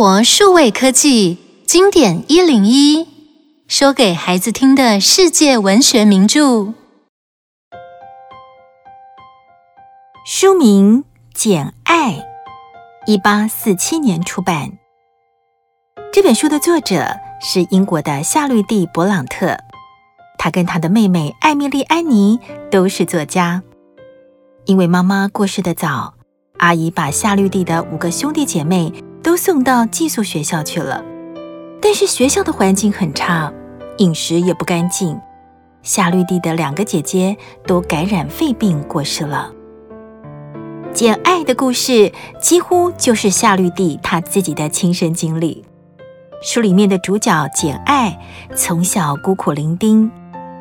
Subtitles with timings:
[0.00, 1.36] 活数位科技
[1.66, 3.06] 经典一零一，
[3.68, 6.72] 说给孩子听的世界文学名著。
[10.24, 11.02] 书名
[11.34, 12.12] 《简爱》，
[13.04, 14.72] 一八四七年出版。
[16.10, 19.58] 这本书的作者是英国的夏绿蒂·勃朗特，
[20.38, 23.62] 他跟他的妹妹艾蜜莉·安妮都是作家。
[24.64, 26.14] 因为妈妈过世的早，
[26.56, 28.90] 阿姨把夏绿蒂的五个兄弟姐妹
[29.22, 31.04] 都送到寄宿学校去了。
[31.80, 33.52] 但是学校的环境很差，
[33.98, 35.18] 饮食也不干净。
[35.82, 39.50] 夏绿蒂的两个姐姐都感染肺病过世了。
[40.92, 45.64] 简爱的故事几乎就是夏绿蒂她自己的亲身经历。
[46.42, 48.18] 书里面的主角简爱
[48.54, 50.10] 从小孤苦伶仃，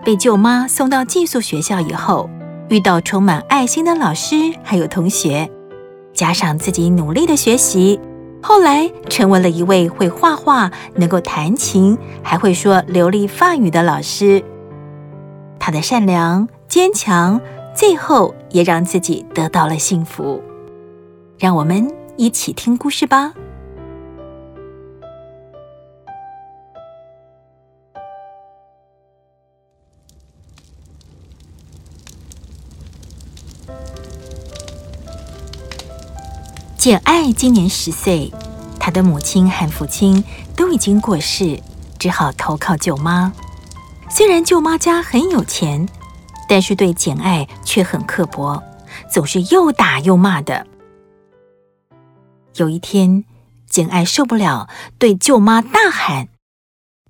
[0.05, 2.29] 被舅妈送到寄宿学校以后，
[2.69, 5.49] 遇到充满爱心的老师还有同学，
[6.13, 7.99] 加上自己努力的学习，
[8.41, 14.43] 后来成为了一位会画画、能够弹琴、还会说流利法语的老师。
[15.59, 17.39] 他的善良、坚强。
[17.75, 20.43] 最后也让自己得到了幸福，
[21.37, 23.31] 让我们一起听故事吧。
[36.79, 38.31] 简爱今年十岁，
[38.79, 40.23] 她的母亲和父亲
[40.55, 41.61] 都已经过世，
[41.99, 43.33] 只好投靠舅妈。
[44.09, 45.87] 虽然舅妈家很有钱。
[46.47, 48.63] 但是对简爱却很刻薄，
[49.07, 50.65] 总是又打又骂的。
[52.55, 53.23] 有一天，
[53.69, 56.27] 简爱受不了，对舅妈大喊：“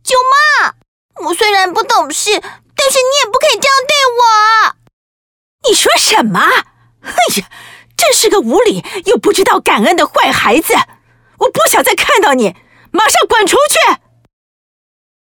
[0.03, 0.17] 舅
[0.61, 0.73] 妈，
[1.27, 4.75] 我虽然不懂事，但是你也不可以这样对我。”
[5.69, 6.41] 你说什么？
[7.01, 7.49] 哎呀，
[7.99, 10.73] 真是个无理又不知道感恩的坏孩子！
[11.39, 12.55] 我不想再看到你，
[12.91, 13.99] 马上滚出去！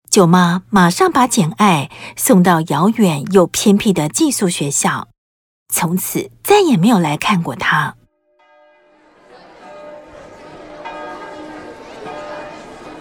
[0.10, 5.10] 舅妈马上把简爱送到遥远又偏僻的寄宿学校，
[5.68, 7.96] 从此再也没有来看过她。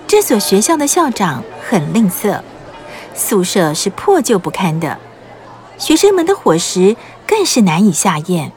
[0.09, 2.43] 这所学校的校长很吝啬，
[3.15, 4.99] 宿舍是破旧不堪的，
[5.79, 6.97] 学生们的伙食
[7.27, 8.53] 更是难以下咽，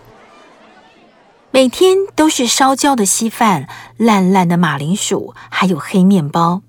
[1.55, 6.63] 每天都是烧焦的稀饭、烂烂的马铃薯，还有黑面包。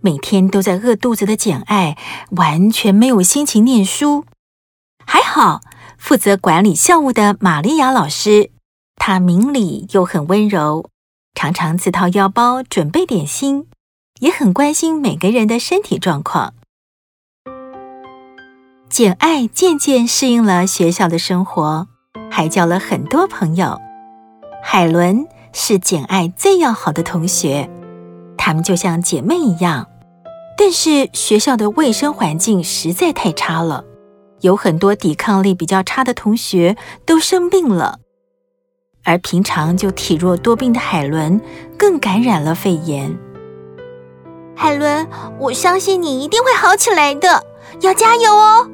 [0.00, 1.98] 每天都在饿肚子的简爱
[2.30, 4.24] 完全没有心情念书。
[5.04, 5.60] 还好，
[5.98, 8.50] 负责管理校务的玛利亚老师，
[8.96, 10.88] 她明理又很温柔，
[11.34, 13.66] 常常自掏腰包准备点心，
[14.20, 16.54] 也很关心每个人的身体状况。
[18.88, 21.88] 简爱渐渐适应了学校的生活，
[22.34, 23.80] 还交了很多朋友。
[24.60, 27.70] 海伦是简爱最要好的同学，
[28.36, 29.86] 她们就像姐妹一样。
[30.58, 33.84] 但是学校的卫生环境实在太差了，
[34.40, 38.00] 有很多抵抗力比较差的同学都生病了，
[39.04, 41.40] 而平常就体弱多病的海伦
[41.78, 43.16] 更感染了肺炎。
[44.56, 45.06] 海伦，
[45.38, 47.44] 我相信你一定会好起来的，
[47.80, 48.68] 要加油哦！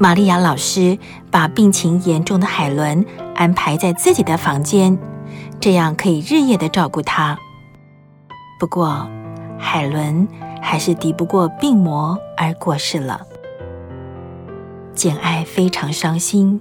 [0.00, 0.96] 玛利亚老师
[1.30, 3.04] 把病情严重的海伦
[3.34, 4.96] 安排在自己的房间，
[5.60, 7.36] 这样可以日夜的照顾她。
[8.60, 9.08] 不过，
[9.58, 10.26] 海伦
[10.62, 13.26] 还是敌不过病魔而过世了。
[14.94, 16.60] 简爱非常伤心，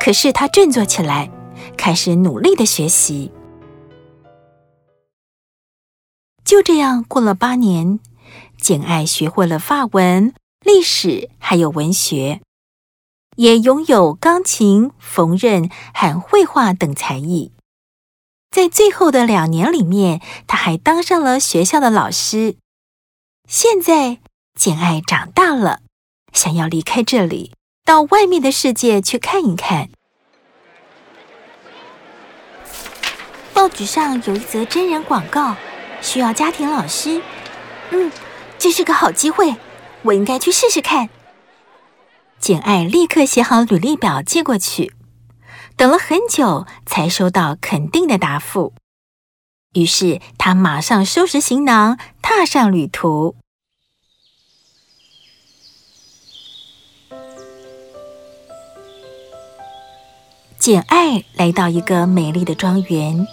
[0.00, 1.30] 可是她振作起来，
[1.76, 3.30] 开始努力的学习。
[6.42, 7.98] 就这样过了八年，
[8.58, 10.32] 简爱学会了法文、
[10.64, 12.40] 历史还有文学，
[13.36, 17.52] 也拥有钢琴、缝纫和绘画等才艺。
[18.50, 22.56] 在最后的两年里面，他还当上了学校的老师。
[23.48, 24.18] 现在，
[24.58, 25.80] 简爱长大了，
[26.32, 27.52] 想要离开这里，
[27.84, 29.90] 到外面的世界去看一看。
[33.52, 35.56] 报纸上有一则真人广告，
[36.00, 37.20] 需要家庭老师。
[37.90, 38.10] 嗯，
[38.58, 39.56] 这是个好机会，
[40.02, 41.08] 我应该去试试看。
[42.38, 44.92] 简爱立刻写好履历表寄过去。
[45.76, 48.72] 等了很久，才收到肯定的答复。
[49.74, 53.36] 于是他马上收拾行囊，踏上旅途。
[60.58, 63.26] 简爱来到一个美丽的庄园，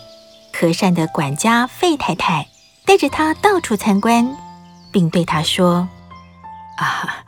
[0.53, 2.49] 和善的管家费太太
[2.85, 4.35] 带着他到处参观，
[4.91, 5.87] 并对他说
[6.77, 7.23] ：“啊。”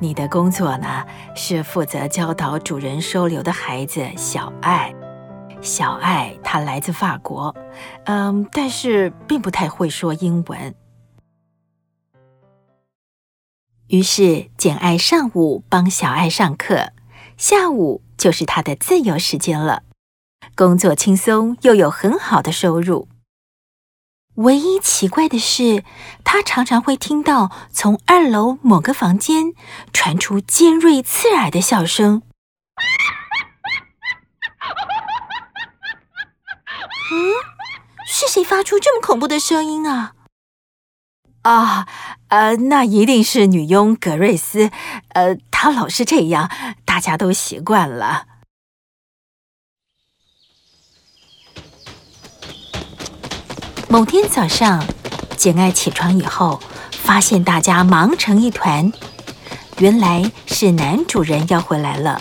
[0.00, 1.04] 你的工作呢，
[1.34, 4.94] 是负责教导主人收留的孩子小爱。
[5.60, 7.54] 小爱她来自法国，
[8.04, 10.74] 嗯，但是并不太会说英文。
[13.88, 16.92] 于是，简爱上午帮小爱上课，
[17.36, 19.82] 下午就是她的自由时间了。
[20.54, 23.08] 工作轻松，又有很好的收入。
[24.38, 25.82] 唯一奇怪的是，
[26.22, 29.52] 他常常会听到从二楼某个房间
[29.92, 32.22] 传出尖锐刺耳的笑声。
[37.10, 37.32] 嗯，
[38.06, 40.12] 是谁发出这么恐怖的声音啊？
[41.42, 41.88] 啊，
[42.28, 44.70] 呃，那一定是女佣格瑞斯，
[45.14, 46.48] 呃，她老是这样，
[46.84, 48.26] 大家都习惯了。
[53.90, 54.86] 某天早上，
[55.38, 58.92] 简爱起床以后，发现大家忙成一团，
[59.78, 62.20] 原来是男主人要回来了。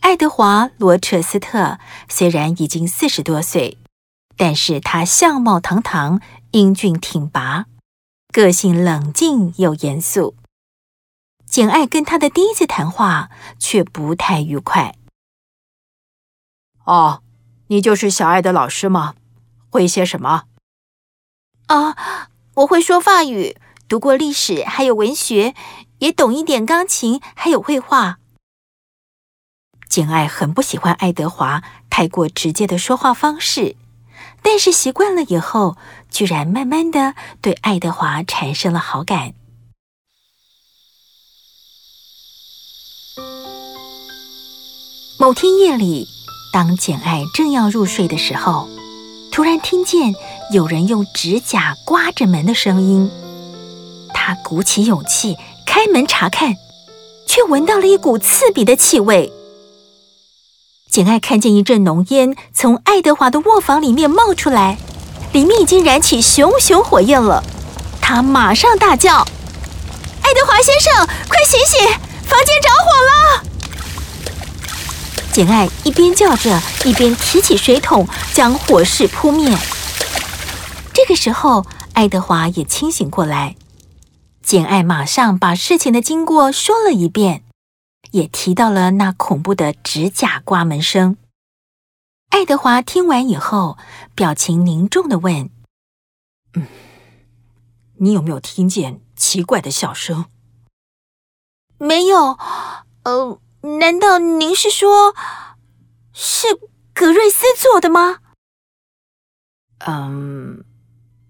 [0.00, 1.78] 爱德华·罗彻斯特
[2.08, 3.78] 虽然已经四十多岁，
[4.36, 6.20] 但是他相貌堂堂，
[6.50, 7.66] 英俊挺拔。
[8.32, 10.34] 个性冷静又严肃，
[11.46, 13.30] 简爱跟他的第一次谈话
[13.60, 14.96] 却不太愉快。
[16.84, 17.22] 哦，
[17.68, 19.14] 你就是小爱的老师吗？
[19.76, 20.44] 会些什么？
[21.66, 25.54] 啊，我会说法语，读过历史，还有文学，
[25.98, 28.16] 也懂一点钢琴，还有绘画。
[29.86, 33.76] 简爱很不喜欢爱德华太过直接的说话方式。
[34.40, 35.76] 但是习惯了以后，
[36.10, 39.34] 居然慢慢的对爱德华产生了好感。
[45.18, 46.08] 某天夜里，
[46.50, 48.66] 当简爱正要入睡的时候，
[49.36, 50.14] 突然听见
[50.50, 53.10] 有人用指甲刮着门的声音。
[54.14, 55.36] 他鼓起勇气
[55.66, 56.54] 开门查看，
[57.26, 59.30] 却闻到了一股刺鼻的气味。
[60.90, 64.78] 简爱看见一阵浓烟从爱德华的卧房里面冒出来，
[65.34, 67.44] 里面已经燃起熊熊火焰了。
[68.00, 69.18] 她马上大叫
[70.24, 71.86] ：“爱德华先生，快醒醒，
[72.24, 73.44] 房间着火了！”
[75.36, 79.54] 简爱一边叫着，一边提起水桶将火势扑灭。
[80.94, 83.54] 这个时候，爱德华也清醒过来，
[84.40, 87.44] 简爱马上把事情的经过说了一遍。
[88.12, 91.18] 也提到了那恐怖的指甲刮门声。
[92.30, 93.76] 爱德华听完以后，
[94.14, 95.50] 表情凝重地问
[96.56, 96.66] ：“嗯，
[97.98, 100.24] 你有没有听见奇怪的笑声
[101.76, 102.38] ？”“没有。
[103.04, 103.38] ”“呃，
[103.78, 105.14] 难道您是说，
[106.12, 106.46] 是
[106.94, 108.18] 格瑞斯做的吗
[109.86, 110.64] ？”“嗯，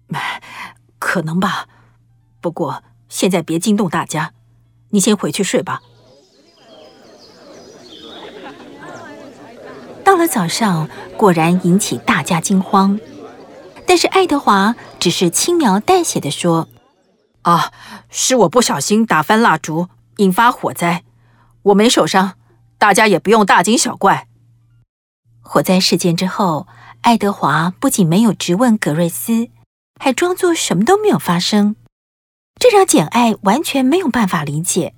[0.99, 1.67] 可能吧。
[2.39, 4.33] 不过现在别惊动大家，
[4.91, 5.81] 你先回去睡吧。”
[10.05, 12.99] 到了早上，果然引起大家惊慌。
[13.85, 16.69] 但是爱德华只是轻描淡写的说
[17.43, 17.73] ：“啊，
[18.09, 21.03] 是我不小心打翻蜡烛，引发火灾，
[21.67, 22.33] 我没受伤，
[22.77, 24.27] 大家也不用大惊小怪。”
[25.41, 26.67] 火灾事件之后，
[27.01, 29.49] 爱德华不仅没有质问格瑞斯，
[29.99, 31.75] 还装作什么都没有发生，
[32.59, 34.93] 这让简爱完全没有办法理解。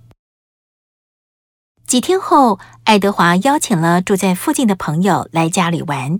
[1.85, 6.19] 几天后，爱德华邀请了住在附近的朋友来家里玩。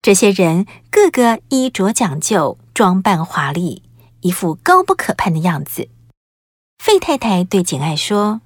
[0.00, 3.82] 这些人个个衣着讲究，装扮华丽，
[4.20, 5.88] 一副高不可攀的样子。
[6.78, 8.40] 费太太对简爱说：“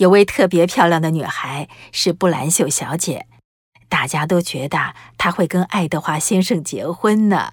[0.00, 3.26] 有位特别漂亮的女孩是布兰秀小姐，
[3.88, 7.52] 大家都觉得她会跟爱德华先生结婚呢。”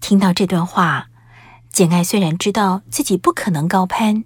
[0.00, 1.08] 听到这段话，
[1.70, 4.24] 简爱虽然知道自己不可能高攀。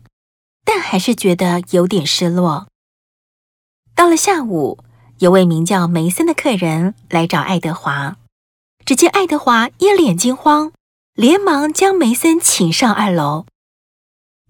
[0.69, 2.67] 但还是觉得有点失落。
[3.95, 4.83] 到了下午，
[5.19, 8.17] 有位名叫梅森的客人来找爱德华。
[8.85, 10.73] 只见爱德华一脸惊慌，
[11.15, 13.47] 连忙将梅森请上二楼。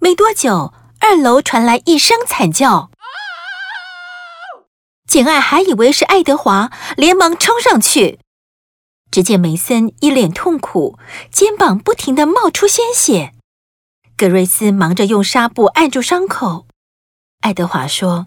[0.00, 0.72] 没多久，
[1.08, 2.90] 二楼传来一声惨叫。
[5.06, 8.18] 简爱还以为是爱德华，连忙冲上去。
[9.12, 10.98] 只见梅森一脸痛苦，
[11.30, 13.32] 肩膀不停地冒出鲜血。
[14.16, 16.66] 格瑞斯忙着用纱布按住伤口。
[17.40, 18.26] 爱德华说：“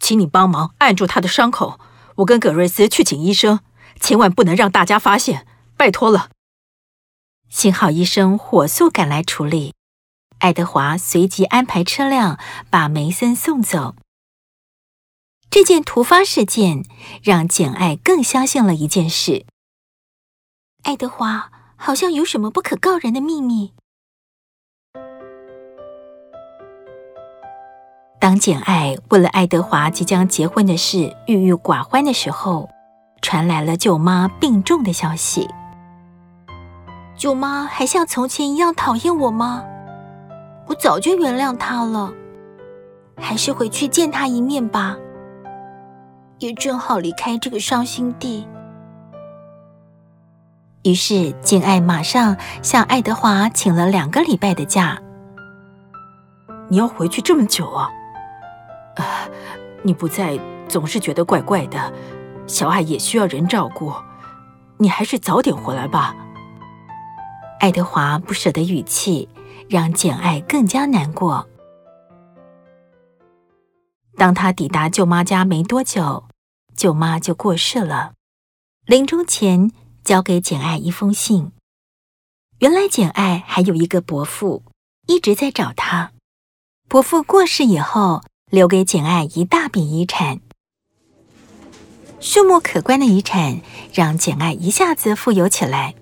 [0.00, 1.78] 请你帮忙按住他的伤口，
[2.16, 3.60] 我跟格瑞斯去请医生，
[4.00, 6.30] 千万不能让大家发现，拜托了。”
[7.48, 9.72] 幸好医生火速赶来处理。
[10.38, 12.38] 爱德华随即安排车辆
[12.70, 13.94] 把梅森送走。
[15.48, 16.84] 这件突发事件
[17.22, 19.46] 让简爱更相信了一件事：
[20.82, 23.72] 爱德华好像有什么不可告人的秘密。
[28.18, 32.68] 当简爱为了爱德华即将结婚的事郁郁寡欢的时候，
[33.22, 35.48] 传来了舅妈病重的消息。
[37.16, 39.64] 舅妈还像从前一样讨厌我吗？
[40.66, 42.12] 我早就原谅他了，
[43.16, 44.96] 还是回去见他一面吧。
[46.38, 48.46] 也正好离开这个伤心地。
[50.82, 55.00] 于是，简爱马上向爱德华请了两个礼拜的假。
[56.68, 57.90] 你要回去这么久啊？
[58.96, 59.04] 啊，
[59.82, 61.92] 你不在，总是觉得怪怪的。
[62.46, 63.92] 小爱也需要人照顾，
[64.76, 66.14] 你还是早点回来吧。
[67.58, 69.28] 爱德华不舍得语气
[69.68, 71.48] 让简爱更加难过。
[74.16, 76.24] 当他抵达舅妈家没多久，
[76.76, 78.12] 舅妈就过世了。
[78.86, 79.70] 临终前，
[80.04, 81.52] 交给简爱一封信。
[82.60, 84.62] 原来简爱还有一个伯父，
[85.06, 86.12] 一直在找她。
[86.88, 90.40] 伯父过世以后，留给简爱一大笔遗产，
[92.20, 93.60] 数目可观的遗产
[93.92, 95.94] 让简爱一下子富有起来。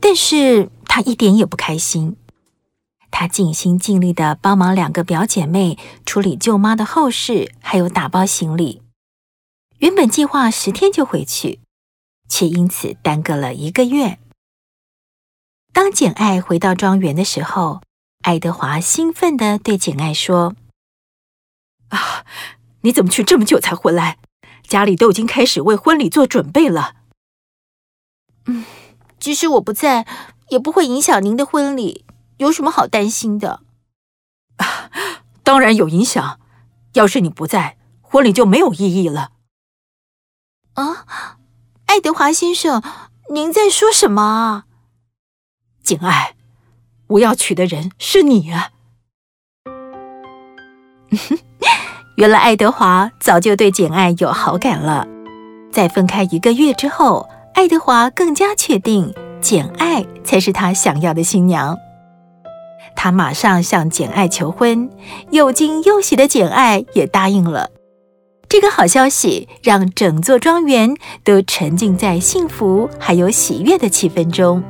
[0.00, 2.16] 但是她一点也不开心。
[3.12, 8.82] 她尽心尽力地帮忙两个表姐妹处理舅妈的后事，还有打包行李。
[9.78, 11.60] 原本计划十天就回去，
[12.28, 14.18] 却因此耽搁了一个月。
[15.72, 17.82] 当简爱回到庄园的时候，
[18.22, 20.56] 爱德华兴奋地对简爱说
[21.90, 22.24] ：“啊，
[22.80, 24.18] 你怎么去这么久才回来？
[24.66, 26.96] 家里都已经开始为婚礼做准备了。
[28.46, 28.64] ”“嗯。”
[29.22, 30.04] 即使我不在，
[30.48, 32.04] 也不会影响您的婚礼，
[32.42, 33.60] 有什么好担心的？
[34.56, 34.90] 啊，
[35.42, 36.38] 当然有影响。
[36.94, 39.30] 要是你不在，婚礼就没有意义了。
[40.74, 41.06] 啊，
[41.86, 42.82] 爱德华先生，
[43.30, 44.64] 您在说什么啊？
[45.82, 46.34] 简爱，
[47.06, 48.72] 我要娶的人是你啊！
[52.16, 55.06] 原来爱德华早就对简爱有好感了。
[55.72, 57.28] 在分开一个月之后。
[57.54, 61.76] 爱德华更加确定，简爱才是他想要的新娘。
[62.96, 64.90] 他马上向简爱求婚，
[65.30, 67.70] 又惊又喜的简爱也答应了。
[68.48, 70.94] 这个好消息让整座庄园
[71.24, 74.62] 都沉浸在幸福还有喜悦的气氛中。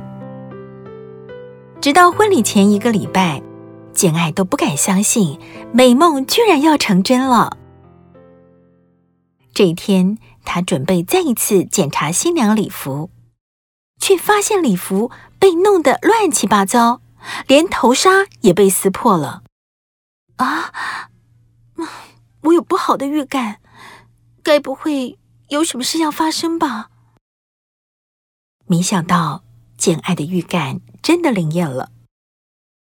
[1.81, 3.41] 直到婚礼前一个礼拜，
[3.91, 5.37] 简爱都不敢相信
[5.73, 7.57] 美梦居然要成真了。
[9.53, 13.09] 这一天，他准备再一次检查新娘礼服，
[13.99, 17.01] 却发现礼服被弄得乱七八糟，
[17.47, 19.43] 连头纱也被撕破了。
[20.37, 20.71] 啊，
[22.41, 23.61] 我有不好的预感，
[24.41, 25.17] 该不会
[25.49, 26.89] 有什么事要发生吧？
[28.65, 29.43] 没想到，
[29.77, 31.91] 简爱的预感真的灵验了。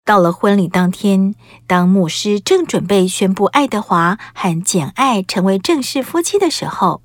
[0.03, 1.35] 到了婚礼当天，
[1.67, 7.03] 当牧师正准备宣布爱德华和简爱成为正式夫妻的时候，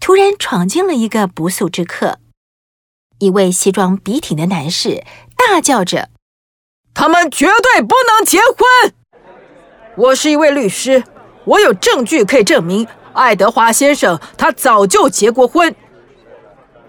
[0.00, 2.18] 突然闯进了一个不速之客，
[3.18, 5.04] 一位西装笔挺的男士，
[5.36, 6.10] 大叫着
[6.94, 8.94] ：“他们绝对不能结婚！
[9.96, 11.02] 我是一位律师，
[11.44, 15.74] 我有证据可以证明爱德华先生他早就结过婚，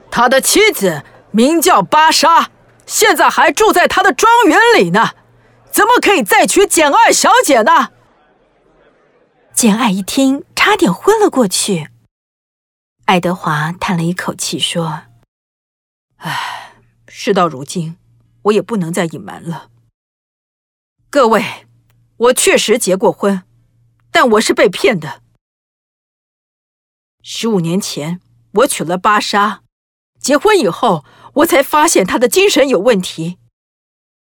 [0.09, 2.51] 他的妻子名叫芭莎，
[2.85, 5.09] 现在还住在他的庄园里呢，
[5.71, 7.89] 怎么可以再娶简爱小姐呢？”
[9.53, 11.89] 简爱一听，差点昏了过去。
[13.05, 15.03] 爱德华叹了一口气，说
[16.17, 16.74] ：“唉，
[17.07, 17.95] 事到如今，
[18.43, 19.69] 我也不能再隐瞒了。
[21.15, 21.65] 各位，
[22.17, 23.43] 我确实结过婚，
[24.12, 25.22] 但我是被骗的。
[27.24, 28.19] 十五年前，
[28.55, 29.62] 我娶了芭莎，
[30.19, 31.05] 结婚以后，
[31.36, 33.38] 我才发现她的精神有问题，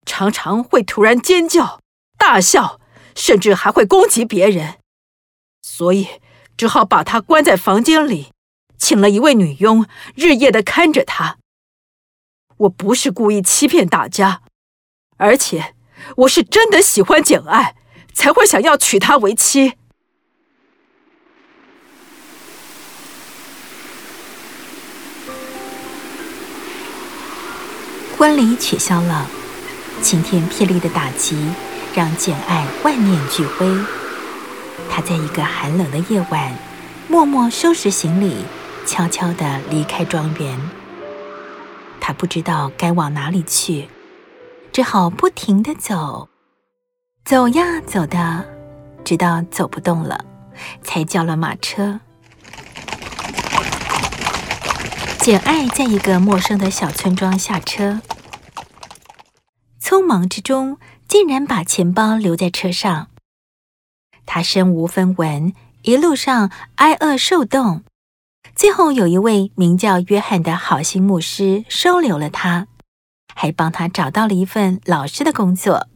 [0.04, 1.80] 常常会突然尖叫、
[2.18, 2.78] 大笑，
[3.16, 4.78] 甚至还会攻击别人，
[5.62, 6.20] 所以
[6.58, 8.34] 只好把她关在房间里。”
[8.76, 11.38] 请了一位女佣，日夜的看着她。
[12.58, 14.42] 我不是故意欺骗大家，
[15.16, 15.74] 而且
[16.16, 17.74] 我是真的喜欢简爱，
[18.12, 19.74] 才会想要娶她为妻。
[28.16, 29.26] 婚礼取消了，
[30.00, 31.36] 晴天霹雳的打击
[31.94, 33.66] 让简爱万念俱灰。
[34.90, 36.56] 她在一个寒冷的夜晚，
[37.08, 38.44] 默默收拾行李。
[38.84, 40.60] 悄悄地离开庄园，
[42.00, 43.88] 他不知道该往哪里去，
[44.72, 46.30] 只好不停地走，
[47.26, 48.42] 走呀走的，
[49.04, 50.24] 直到走不动了，
[50.82, 52.00] 才叫了马车。
[55.20, 58.00] 简爱在一个陌生的小村庄下车，
[59.78, 63.08] 匆忙之中竟然把钱包留在车上。
[64.24, 65.52] 他身无分文，
[65.82, 67.84] 一路上挨饿受冻。
[68.56, 72.68] 最后有一位名叫约翰的好心牧师收留了他，
[73.34, 75.88] 还帮他找到了一份老师的工作。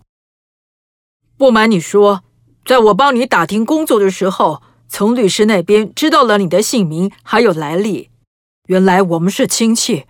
[1.37, 2.23] 不瞒你说，
[2.65, 8.11] 在我帮你打听工作的时候，从律师那边知道了你的姓名还有来历。
[8.69, 10.07] 原来我们是亲戚，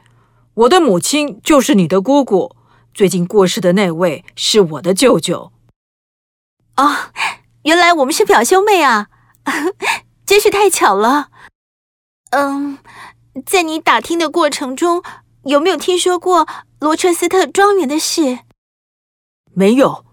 [0.54, 2.56] 我的母亲就是你的姑姑，
[2.94, 5.52] 最近过世的那位是我的舅舅。
[6.76, 6.96] 哦，
[7.64, 9.08] 原来我们是表兄妹啊，
[10.24, 11.28] 真是太巧了。
[12.30, 12.78] 嗯，
[13.44, 15.02] 在你打听的过程中，
[15.44, 16.46] 有没有听说过
[16.78, 18.40] 罗彻斯特庄园的事？
[19.54, 20.04] 没有。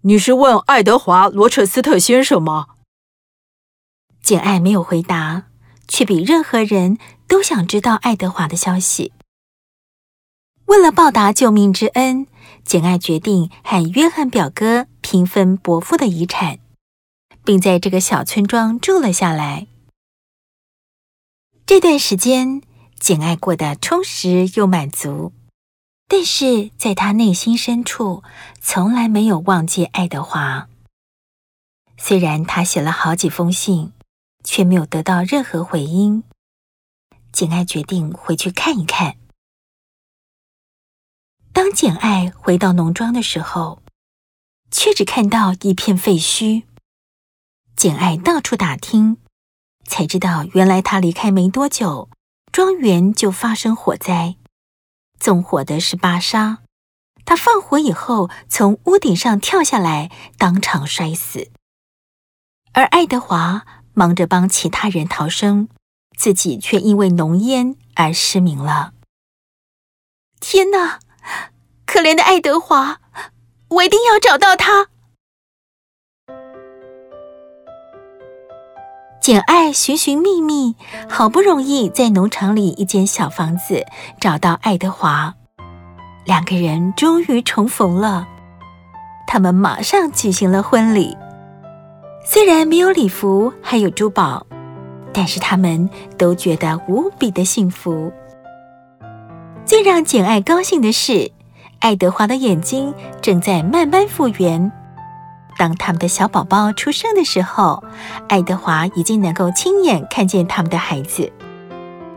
[0.00, 2.66] 你是问爱德华·罗彻斯特先生吗？
[4.20, 5.46] 简爱没有回答，
[5.86, 9.12] 却比任何人都想知道爱德华的消息。
[10.64, 12.26] 为了报答救命之恩，
[12.64, 16.58] 简爱决定和约翰表哥平分伯父的遗产，
[17.44, 19.68] 并在这个小村庄住了下来。
[21.64, 22.60] 这段时间，
[22.98, 25.32] 简爱过得充实又满足，
[26.14, 28.22] 但是在他内心深处，
[28.60, 30.68] 从来没有忘记爱德华。
[31.96, 33.94] 虽然他写了好几封信，
[34.44, 36.22] 却没有得到任何回音。
[37.32, 39.16] 简爱决定回去看一看。
[41.54, 43.82] 当简爱回到农庄的时候，
[44.70, 46.64] 却只看到一片废墟。
[47.74, 49.16] 简爱到处打听。
[49.86, 52.10] 才知道，原来他离开没多久，
[52.52, 54.36] 庄园就发生火灾。
[55.22, 56.58] 纵火的是巴莎，
[57.24, 61.52] 他放火以后从屋顶上跳下来，当场摔死。
[62.72, 63.64] 而爱德华
[63.94, 65.68] 忙着帮其他人逃生，
[66.18, 68.94] 自己却因为浓烟而失明了。
[70.40, 70.98] 天哪，
[71.86, 73.00] 可怜的爱德华！
[73.68, 74.88] 我一定要找到他。
[79.22, 80.74] 简爱寻寻觅觅，
[81.08, 83.86] 好不容易在农场里一间小房子
[84.18, 85.32] 找到爱德华，
[86.24, 88.26] 两个人终于重逢了。
[89.28, 91.16] 他们马上举行了婚礼，
[92.24, 94.44] 虽然没有礼服，还有珠宝，
[95.12, 98.12] 但是他们都觉得无比的幸福。
[99.64, 101.30] 最让简爱高兴的是，
[101.78, 104.72] 爱德华的眼睛正在慢慢复原。
[105.56, 107.82] 当他们的小宝宝出生的时候，
[108.28, 111.32] 爱德华已经能够亲眼看见他们的孩子，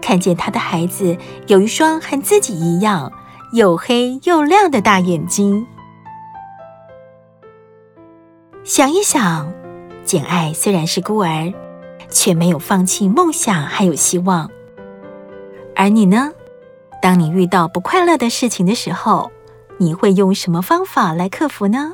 [0.01, 1.17] 看见他的孩子
[1.47, 3.11] 有一双和自己一样
[3.53, 5.65] 又黑又亮的大眼睛。
[8.63, 9.51] 想一想，
[10.03, 11.53] 简爱虽然是孤儿，
[12.09, 14.49] 却没有放弃梦想，还有希望。
[15.75, 16.31] 而你呢？
[17.01, 19.29] 当你遇到不快乐的事情的时候，
[19.77, 21.93] 你会用什么方法来克服呢？